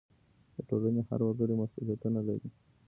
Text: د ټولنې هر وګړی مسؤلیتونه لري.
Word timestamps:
د 0.55 0.57
ټولنې 0.69 1.01
هر 1.09 1.19
وګړی 1.25 1.55
مسؤلیتونه 1.63 2.19
لري. 2.27 2.49